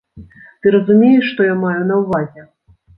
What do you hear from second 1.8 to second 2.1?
на